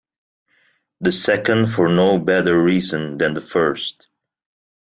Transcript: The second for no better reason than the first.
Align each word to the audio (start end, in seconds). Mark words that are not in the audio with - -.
The 1.01 1.11
second 1.11 1.67
for 1.67 1.87
no 1.87 2.17
better 2.17 2.59
reason 2.59 3.19
than 3.19 3.35
the 3.35 3.41
first. 3.41 4.07